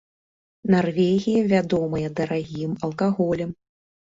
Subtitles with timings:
[0.73, 3.49] Нарвегія вядомая дарагім алкаголем.